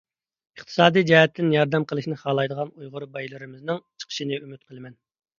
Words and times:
ئىقتىسادىي 0.59 1.03
جەھەتتىن 1.09 1.51
ياردەم 1.55 1.83
قىلىشنى 1.91 2.17
خالايدىغان 2.21 2.71
ئۇيغۇر 2.79 3.05
بايلىرىمىزنىڭ 3.17 3.79
چىقىشىنى 4.05 4.41
ئۈمىد 4.41 4.61
قىلىمەن. 4.71 4.97